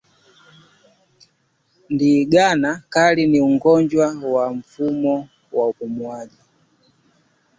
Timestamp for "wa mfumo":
4.33-5.27